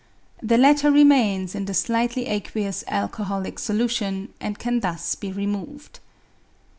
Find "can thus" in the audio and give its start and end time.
4.57-5.13